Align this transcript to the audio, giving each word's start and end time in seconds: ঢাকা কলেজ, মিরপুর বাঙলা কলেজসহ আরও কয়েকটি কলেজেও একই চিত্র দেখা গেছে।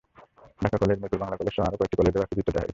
ঢাকা 0.63 0.77
কলেজ, 0.81 0.97
মিরপুর 1.01 1.21
বাঙলা 1.23 1.39
কলেজসহ 1.39 1.63
আরও 1.67 1.79
কয়েকটি 1.79 1.97
কলেজেও 1.99 2.23
একই 2.25 2.35
চিত্র 2.37 2.51
দেখা 2.55 2.63
গেছে। 2.63 2.69